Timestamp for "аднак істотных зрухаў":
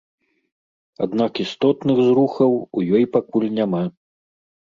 1.05-2.51